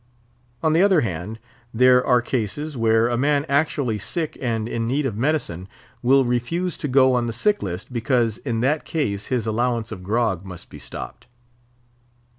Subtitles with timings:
[0.63, 1.37] On the other hand,
[1.71, 5.67] there are cases where a man actually sick and in need of medicine
[6.01, 10.01] will refuse to go on the sick list, because in that case his allowance of
[10.01, 11.27] grog must be stopped.